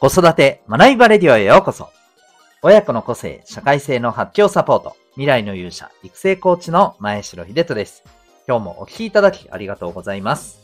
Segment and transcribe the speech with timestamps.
[0.00, 1.90] 子育て学びバレディオへようこそ。
[2.62, 4.96] 親子の個性、社会性の発揮をサポート。
[5.10, 8.02] 未来の勇者、育成コーチの前城秀人です。
[8.48, 10.58] 今日もお聴きいただきありがとうございます。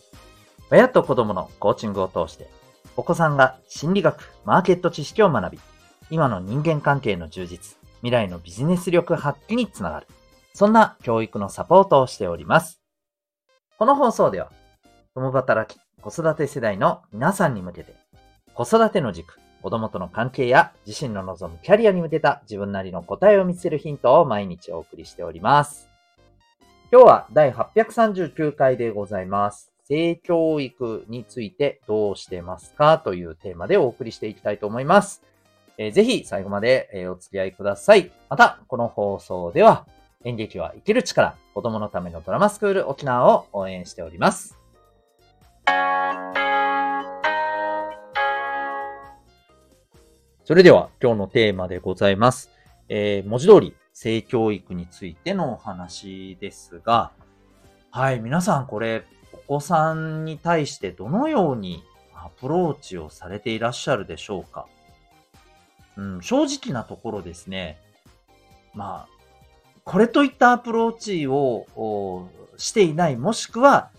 [0.71, 2.49] 親と子供のコーチングを通して、
[2.97, 5.61] お子さんが心理学、マーケット知識を学び、
[6.09, 10.07] 今の人間関係の充実、未来のビジネス力発揮につながる。
[10.55, 12.81] そんな教育のサポートをしております。
[13.79, 14.51] この放送では、
[15.15, 18.06] 共働き、子育て世代の皆さんに向けて、
[18.57, 25.91] 子育ての軸、子供との関係や自身の望むキャリアに向けた自分なりの答えを見つけるヒントを毎日お送りしております。
[26.91, 29.71] 今日は第839回でございます。
[29.85, 32.99] 性教育についてどうしてますか？
[32.99, 35.23] というテーマでお送りしていきたいと思います。
[35.77, 38.11] えー、ぜひ最後まで、えお付き合いください。
[38.31, 39.87] また、この放送では
[40.25, 44.59] 演劇は生きる力、子供のためのドラマスクール沖縄を応援しております。
[50.47, 52.53] それでは今日のテーマでございます。
[52.89, 57.11] えー、文字通り性教育についてのお話ですが、
[57.91, 59.03] はい、皆さんこれ
[59.33, 61.83] お子さんに対してどのように
[62.15, 64.69] アプローチをされていらっしゃるでしょうか？
[65.97, 67.81] うん、正直なところですね。
[68.73, 69.09] まあ、
[69.83, 73.91] これといったアプローチをしていない、もしくは、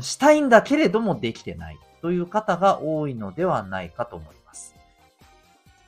[0.00, 4.43] したいんだけれどもできてないという方が多いのではないかと思います。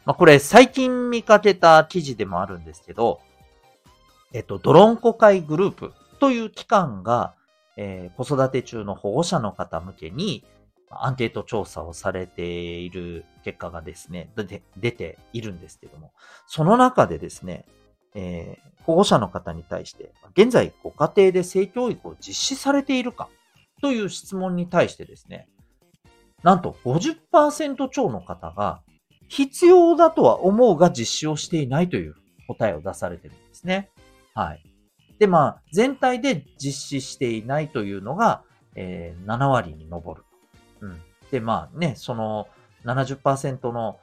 [0.07, 3.21] まあ、これ最近見かけた記事でもあるんですけど、
[4.33, 7.35] えっと、ドロンコ会グループという機関が、
[7.77, 10.45] えー、子育て中の保護者の方向けに、
[10.89, 14.31] アンケート調査をされている結果がですね、
[14.77, 16.13] 出ているんですけども、
[16.47, 17.67] その中でですね、
[18.15, 23.29] えー、保護者の方に対して、現在ご家庭で性教育を実施されているか
[23.83, 25.49] という質問に対してですね、
[26.45, 28.81] なんと50%超の方が
[29.29, 32.15] 必要だとは思うが実施をしていないという
[32.47, 33.91] 答えを出されてるんですね。
[34.35, 34.63] はい。
[35.19, 38.43] で、まあ、全体で実施していないというのが、
[38.75, 40.25] えー、7割に上る。
[40.81, 41.01] うん。
[41.31, 42.49] で、まあね、その
[42.85, 43.99] 70%の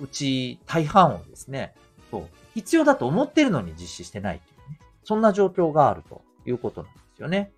[0.00, 1.74] うち大半をですね、
[2.10, 4.78] そう、必要だと思ってるのに実施してないっていうね。
[5.04, 7.52] そんな状況があるということなんですよね。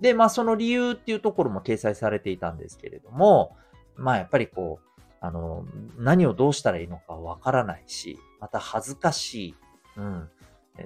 [0.00, 3.56] で、まあその理由っていうところも掲載されていたんですけれども、
[3.96, 4.93] まあやっぱりこう、
[5.24, 5.64] あの、
[5.96, 9.54] 何をどうしたらいいのかわからないし、また恥ずかしい。
[9.96, 10.28] うん。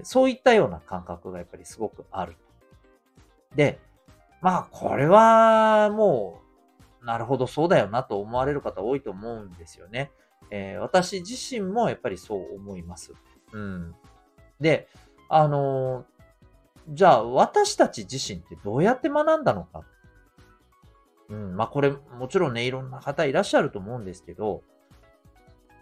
[0.05, 2.37] そういったような感覚がやっぱりすごくある。
[3.57, 3.81] で、
[4.41, 6.41] まあ、これはも
[7.03, 10.13] う、なるほど、そうだよなと思われる方多いと思うんですよね。
[10.51, 13.15] えー、私自身もやっぱりそう思います。
[13.53, 13.97] うん。
[14.61, 14.89] で、
[15.29, 19.83] あのー、じゃあ私たち自身ってどうやって学んだのか。
[21.29, 24.63] うん、まあこれもちろんね、いろんな方いらっしゃると思うんですけど、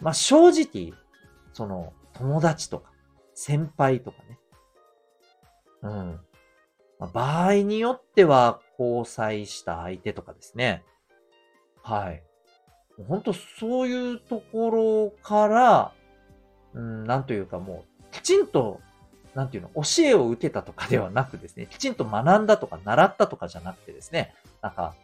[0.01, 0.93] まあ正直、
[1.53, 2.91] その友達とか
[3.35, 4.39] 先輩とかね。
[5.83, 6.21] うん。
[6.99, 10.83] まあ、場合によっては交際した相手とかですね。
[11.83, 12.23] はい。
[13.07, 15.93] 本当そういうところから、
[16.73, 18.81] うん、なんというかもう、きちんと、
[19.35, 24.95] なんていうの、教えを受けたとかではなくですね、きちんと学んだとか習ったとかじゃなくてですね、なんか、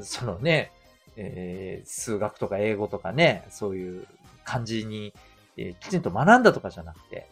[0.00, 0.72] そのね、
[1.16, 4.06] えー、数学とか英語とかね、そういう
[4.44, 5.12] 感じに、
[5.56, 7.26] えー、きちんと学んだとかじゃなくて、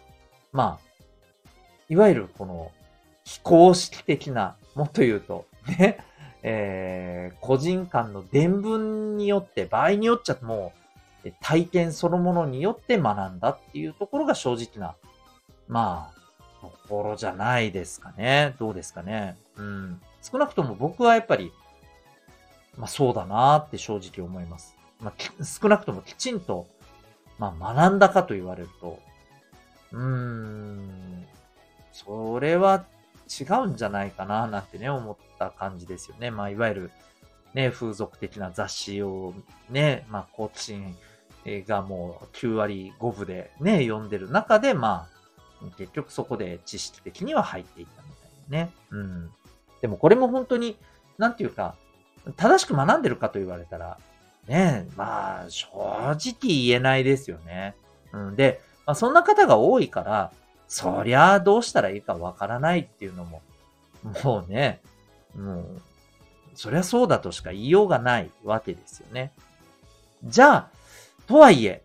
[0.53, 0.91] まあ、
[1.89, 2.71] いわゆるこの
[3.25, 5.47] 非公式的な、もっと言うと、
[5.79, 5.99] ね、
[6.43, 10.73] えー、個人間の伝聞によって、場合によっちゃも
[11.25, 14.95] う、体験そのものによって学んだっていうところが正直な、
[15.69, 16.21] まあ、
[16.61, 18.55] ところじゃないですかね。
[18.59, 19.37] どうですかね。
[19.57, 20.01] うん。
[20.23, 21.53] 少なくとも僕はやっぱり、
[22.81, 24.77] まあそうだなって正直思います。
[25.01, 26.67] まあ、少なくともきちんと、
[27.39, 28.99] まあ学んだかと言われると、
[29.93, 31.27] うーん、
[31.93, 32.87] それは
[33.29, 36.31] 違うんじゃないかななんてね、思った感じですよね。
[36.31, 36.91] まあ、いわゆる、
[37.55, 39.35] ね、風俗的な雑誌を
[39.69, 40.97] ね、まあ、コーチン
[41.67, 45.09] がもう9割5分でね、読んでる中で、ま
[45.63, 48.73] あ、結局そこで知識的には入っていったみたいなね。
[48.91, 49.31] うん。
[49.81, 50.79] でもこれも本当に、
[51.19, 51.77] なんていうか、
[52.37, 53.99] 正しく学んでるかと言われたら、
[54.47, 57.75] ね、まあ、正直言えないですよね。
[58.13, 58.37] うん。
[58.37, 60.33] で、まあ、そんな方が多いから、
[60.67, 63.43] そりゃあどうしたらいいかわからないっていうのも、
[64.25, 64.81] もうね、
[65.35, 65.81] もう、
[66.55, 69.33] そりゃそうだとしか言いようがないわけですよね。
[70.25, 70.69] じゃあ、
[71.27, 71.83] とはいえ、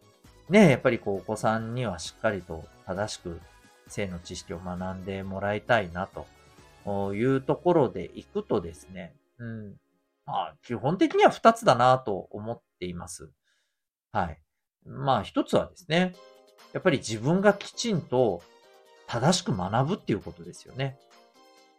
[0.49, 3.39] ね、やっぱりこう、お子さんにはしっかりと正しく
[3.87, 6.07] 性の知識を学んでもらいたいな
[6.85, 9.75] というところでいくとですね、うん。
[10.25, 13.31] まあ、基本的には二つだなと思っています。
[14.11, 14.39] はい。
[14.85, 16.15] まあ一つはですね、
[16.73, 18.41] やっぱり自分がきちんと
[19.07, 20.97] 正しく学ぶっていうことですよね。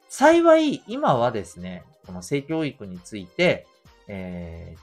[0.08, 3.66] 幸い、今はですね、この性教育について、
[4.08, 4.80] えー、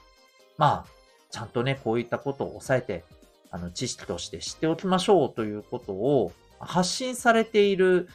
[0.58, 0.86] まあ、
[1.30, 3.04] ちゃんとね、こういったことを抑えて、
[3.50, 8.08] あの、知識として知っておきましょうということを発信されている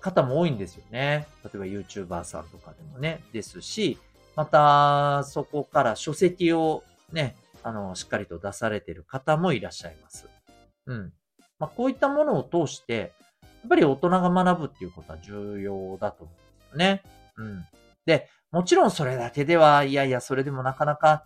[0.00, 1.26] 方も多いんですよね。
[1.44, 3.98] 例えば YouTuber さんとかでもね、ですし、
[4.36, 6.82] また、そこから書籍を
[7.12, 10.28] ね、あの、しっかりと出されている方もいらっしゃいます。
[10.86, 11.12] うん。
[11.58, 17.02] まあ、こういったものを通して、やっぱり大人が学ぶっていうことは重要だと思うんですよね。
[17.36, 17.64] うん。
[18.04, 21.24] で、もちろんそれだけでは、いやいや、それでもなかなか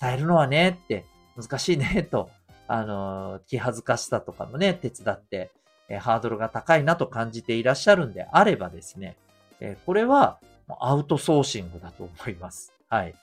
[0.00, 1.04] 伝えるのはね、って
[1.36, 2.30] 難しいね、 と、
[2.66, 5.50] あの、気恥ずかしさとかもね、手伝って、
[5.88, 9.16] えハードルが高いなと感じていらっしゃるんであればですね、
[9.60, 12.72] えこれはアウトソーシングだと思います。
[12.88, 13.14] はい。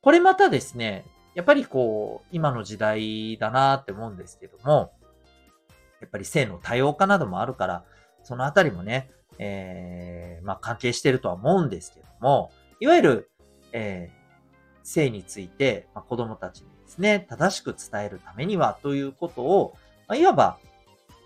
[0.00, 1.04] これまたですね、
[1.34, 4.92] やっぱりこう、今の時代だなって思うんですけども、
[6.00, 7.84] やっぱり性の多様化などもあるから、
[8.22, 12.50] そのあたりもね、えー、まあ関係してるとは思うんですけども、
[12.80, 13.30] いわゆる、
[13.72, 14.18] えー、
[14.82, 19.74] 性について、まあ、子供たちにですね、正しく伝えるためにはということを、
[20.06, 20.58] まあ、いわば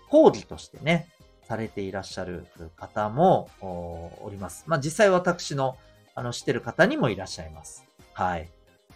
[0.09, 1.07] 講義としてね、
[1.47, 4.63] されていらっしゃる方もおります。
[4.67, 5.77] まあ実際私の
[6.15, 7.83] あの知ってる方にもいらっしゃいます。
[8.13, 8.49] はい。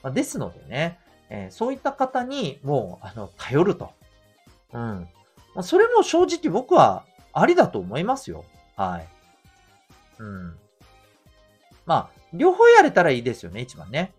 [0.04, 1.00] まあ、ですのでね、
[1.30, 3.92] えー、そういった方にもうあの頼ると。
[4.74, 5.08] うん
[5.56, 5.64] ま。
[5.64, 7.04] それも正直僕は
[7.34, 8.46] ありだと思いますよ。
[8.76, 9.08] はい。
[10.20, 10.58] うん。
[11.86, 14.14] まあ、両方やれたらいいですよね、一番ね。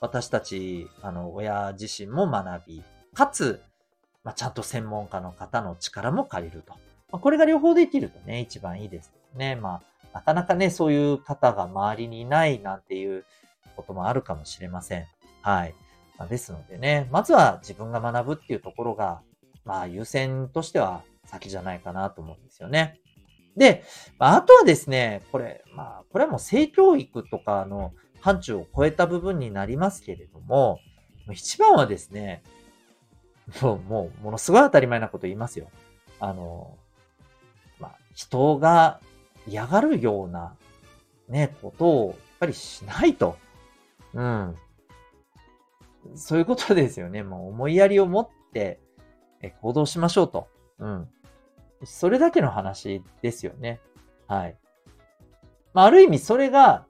[0.00, 2.84] 私たち、あの、親自身も学び、
[3.14, 3.62] かつ、
[4.24, 6.74] まあ、ちゃんと専門家の方の力も借りると。
[7.16, 9.56] まあ、これが両方できるとね、一番いいですね。
[9.56, 9.82] まあ、
[10.12, 13.24] なかなかね、そういう方が周りにいないなんていう
[13.74, 15.06] こともあるかもしれません。
[15.40, 15.74] はい。
[16.18, 19.22] まあ、ですのでね、まずは自分が学ぶっていうところが、
[19.64, 23.00] まあ優先としては先じゃないかなと思うんですよね。
[23.56, 23.82] で、
[24.18, 30.80] まあ、あとはですね、これ、まあ、これはもう性教育とかの範疇を超えた部分になりますけれども、
[31.32, 32.42] 一番はですね、
[33.62, 35.70] もう、もう、ものすごい当たり前なこと言いますよ。
[36.20, 36.76] あの、
[37.78, 39.00] まあ、人が
[39.46, 40.54] 嫌がるような、
[41.28, 43.36] ね、ことを、やっぱりしないと。
[44.14, 44.56] うん。
[46.14, 47.22] そういうことですよね。
[47.22, 48.80] もう思いやりを持って
[49.60, 50.48] 行動しましょうと。
[50.78, 51.08] うん。
[51.84, 53.80] それだけの話ですよね。
[54.26, 54.56] はい。
[55.74, 56.86] まあ、ある意味それが、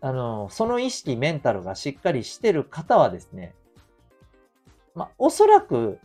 [0.00, 3.54] あの、その意識、メンタルがしっかりしてる方はですね、
[4.94, 5.98] まあ、おそらく、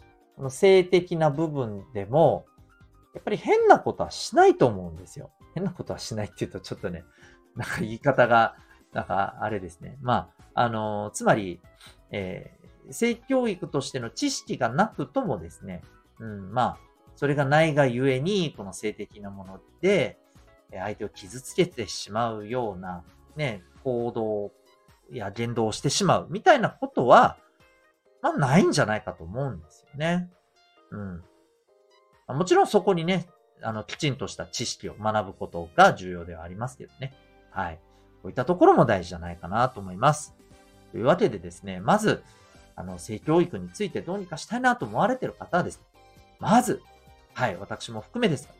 [0.50, 2.46] 性的な部分でも、
[3.18, 5.32] やっぱり変なことはしないと思うんですよ。
[5.56, 7.04] 変なことはしないって言うとちょっとね、
[7.56, 8.56] なんか言い方が、
[8.94, 9.98] なんかあれですね。
[10.04, 11.60] まあ、あの、つまり、
[12.12, 15.82] えー、性教育としての知識がなくともですね、
[16.20, 16.78] うん、まあ、
[17.16, 20.20] それがないがゆえに、この性的なもので、
[20.72, 23.04] 相手を傷つけてしまうような、
[23.36, 24.52] ね、行動
[25.12, 27.38] や言動をしてしまうみたいなことは、
[28.22, 30.30] まあ、ないんじゃないかと思うんですよね。
[30.92, 31.24] うん。
[32.28, 33.28] もちろんそこにね、
[33.62, 37.14] あの、きちんとした知識を学ぶことが重要ではありますけどね。
[37.50, 37.80] はい。
[38.22, 40.36] こういったところも大事じゃないかなと思います。
[40.92, 42.24] というわけでですね、まず、
[42.76, 45.86] あの、性教育についてどうにかしたいなと思われている方はですね、
[46.40, 46.82] まず、
[47.34, 48.54] はい、私も含めですが、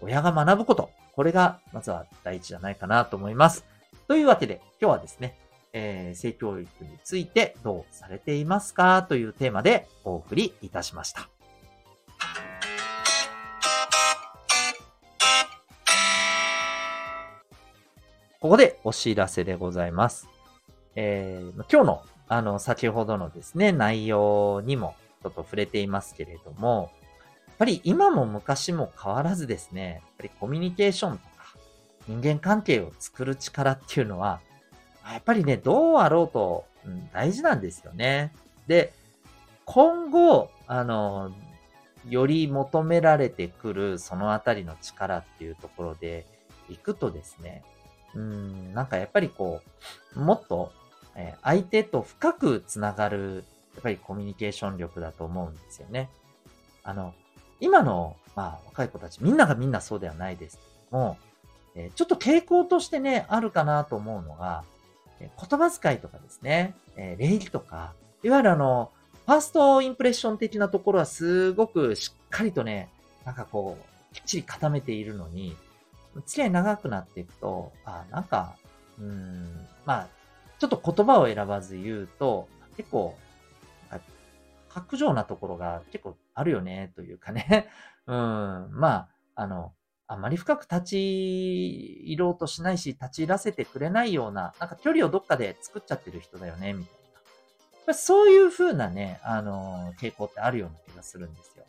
[0.00, 3.64] 親が学ぶこと、これがまずは第一じゃないかなと思います。
[4.06, 5.36] というわけで、今日はですね、
[5.72, 11.28] えー、性教育についてどうされていますかというテーマでお送りいたしました。
[18.44, 20.28] ここでお知らせでございます。
[20.96, 26.90] えー、今日の、あの、先ほどのですね、内容にもちょっと触れていますけれども、
[27.48, 31.56] やっぱり今も昔も変わらずですね、やっぱりコミュニケーションとか
[32.06, 34.42] 人間関係を作る力っていうのは、
[35.10, 38.34] やっぱりね、どうあろうと、うん、大事なんですよね。
[38.66, 38.92] で、
[39.64, 41.30] 今後、あの、
[42.06, 46.26] より求められてくるそのあたりの力っていうところで
[46.68, 47.64] 行くとですね、
[48.14, 49.60] うん、なんかやっぱりこ
[50.16, 50.72] う、もっと、
[51.16, 53.44] えー、相手と深くつながる、
[53.74, 56.08] やっぱりコミュニケーション力だと思うんですよね。
[56.82, 57.14] あの、
[57.60, 61.18] 今の、まあ、若い子たち、みんながみんなそうではないですけども、
[61.74, 64.64] えー、ちょっと傾向としてね、あるかなと思うのが、
[65.20, 68.90] え言葉遣いとかですね、えー、礼儀とか、いわゆるあの、
[69.26, 72.90] ファーストインプレッション的なところはすごくしっかりとね、
[73.24, 75.56] なんかこう、きっちり固めているのに、
[76.22, 78.56] 付き合い長くなっていくと、あ、なんか、
[78.98, 80.08] うん、まあ、
[80.58, 83.16] ちょっと言葉を選ばず言うと、結構、
[84.74, 87.68] 白状なところが結構あるよね、というかね。
[88.06, 88.14] うん。
[88.72, 89.72] まあ、あの、
[90.08, 90.96] あまり深く立ち
[92.06, 96.96] 入ろうとしないし、立ち入らせてくれないような、なんか距離をどっかで作っちゃってる人だよね、みたい
[97.86, 97.94] な。
[97.94, 101.64] そういう風なね、あの、傾向ってあるような気がするんですよ。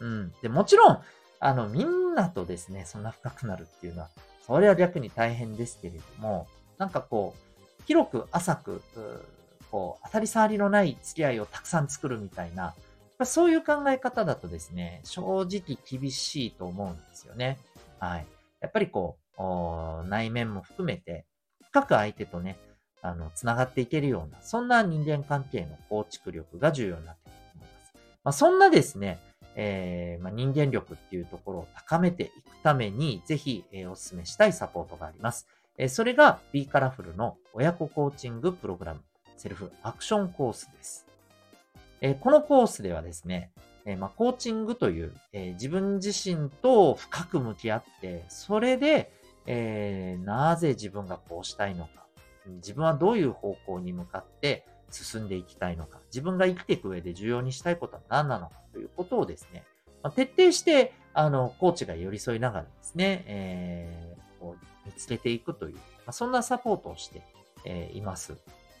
[0.00, 0.34] うん。
[0.42, 1.02] で、もちろん、
[1.40, 4.10] あの、みんなとですね、そんな深くなるっていうのは、
[4.46, 6.46] それは逆に大変ですけれども、
[6.78, 8.82] なんかこう、広く浅く、
[9.70, 12.74] こう、当たり障りのない付き合いをたくさん作るみたいな、
[13.24, 17.58] そういう考え方だとですね、正直厳しいと思うんですよね。
[17.98, 18.26] はい。
[18.60, 21.24] やっぱりこう、内面も含めて、
[21.68, 22.58] 深く相手とね、
[23.00, 27.92] あの、つながっていけるような、そんな人間関係の構築力が重要になってくると思います。
[28.24, 29.18] まあ、そんなですね、
[29.56, 35.46] えー、まあ、人間力っていうところを高めていくために、ぜひ、えー、お勧めしたいサポートがあります。
[35.76, 39.00] えー、それが B カラフルの親子コーチングプログラム、
[39.36, 41.10] セルフアクションコースです。
[42.00, 43.50] えこのコースではですね、
[43.84, 49.12] えまあ、コーチングという、え自分自身と深く向き合って、それで、
[49.46, 52.06] えなぜ自分がこうしたいのか、
[52.46, 59.64] 自分はどういう方向に向かって進んでいきたいのか、自分が生きていく上で重要にしたいことは何なのかということをですね、
[60.02, 67.22] まあ、徹底して、あの、コーチが寄り添いながらですね、えー、こう見つけていくという、まあ、そんなサポートをして、
[67.64, 68.36] えー、います。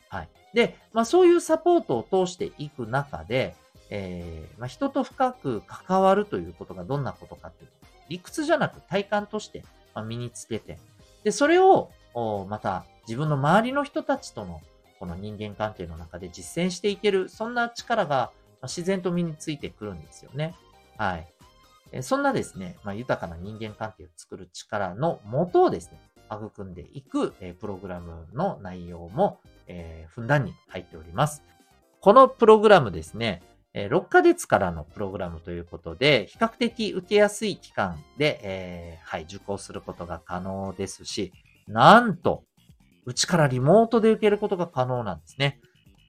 [0.08, 0.28] はい。
[0.54, 3.54] で、まあそういうサポートを通していく中で、
[3.90, 9.64] えー、まあ、人と深く関わるということがどんなことかっていうと理屈じゃなく体感として
[9.94, 10.78] ま身につけて、
[11.24, 11.90] で、それを、
[12.48, 14.60] また自分の周りの人たちとの
[14.98, 20.54] この人間関係の中で実践していける、そんな力が自然と身についてくるんですよね。
[20.96, 22.02] はい。
[22.02, 26.00] そんなですね、まあ、豊かな人間関係を作る力の元をですね、
[26.30, 31.42] 育んでいく、プログラムの内容も、えー、ふんだんに入っております。
[32.00, 41.32] このプログラムですね、え6ヶ月からのプログラムということで、比較的受けやすい期間で、えー、はい、受講することが可能ですし、
[41.68, 42.44] なんと、
[43.06, 45.60] うちからリモートで受けることが可能なんですね。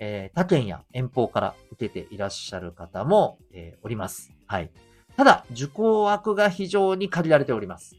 [0.04, 4.32] えー、他県や遠方から受けていらっしゃる方も、えー、おります。
[4.48, 4.72] はい。
[5.16, 7.96] ただ、受講枠が非常に限られております。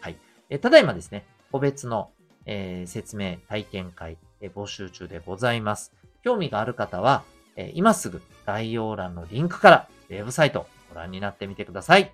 [0.00, 0.16] はい。
[0.48, 2.10] えー、ただいまですね、個別の、
[2.46, 5.92] え説明、体験会、え募集中でございます。
[6.24, 7.22] 興味がある方は、
[7.56, 12.10] え今すぐ概要欄のリンクからウェブサイトをご覧になってみてください。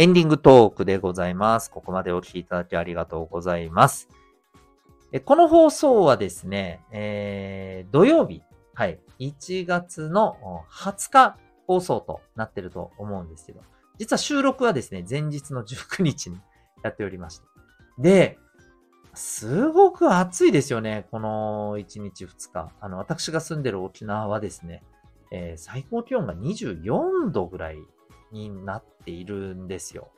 [0.00, 1.72] エンディングトークでございます。
[1.72, 4.08] ここまでお聴きいただきありがとうございます。
[5.24, 8.42] この放送はですね、えー、土曜日、
[8.74, 10.36] はい、1月の
[10.70, 11.36] 20日
[11.66, 13.60] 放送となってると思うんですけど、
[13.98, 16.38] 実は収録はですね、前日の19日に
[16.84, 17.46] やっておりまして。
[17.98, 18.38] で、
[19.14, 21.08] すごく暑いですよね。
[21.10, 22.70] この1日2日。
[22.80, 24.84] あの、私が住んでる沖縄はですね、
[25.32, 27.78] えー、最高気温が24度ぐらい
[28.32, 30.08] になっているんですよ。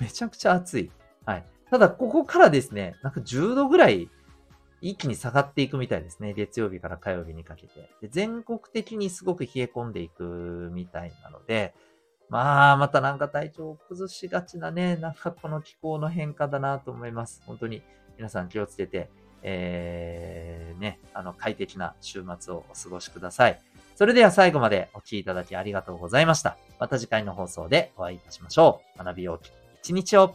[0.00, 0.90] めちゃくちゃ暑い。
[1.24, 1.46] はい。
[1.70, 4.10] ただ、ここからですね、なんか10度ぐらい
[4.80, 6.34] 一気に下がっていくみたいですね。
[6.34, 7.88] 月曜日から火曜日にかけて。
[8.02, 11.74] で全国的にすごく冷え込んでいくみたいなので、
[12.28, 17.42] まあ、またなんか体調を崩しがちなね、なんかこの気候の変化だなと思います。
[17.46, 17.82] 本当に
[18.16, 19.10] 皆さん気をつけて、
[19.42, 23.60] えー、ね、あの、快適な週末をお過ごしください。
[23.94, 26.56] それでは最後までお聴きいただきありがとうございました。
[26.84, 29.02] また次回の放送でお会いいたしましょう。
[29.02, 29.50] 学びようき
[29.82, 30.34] 一日を。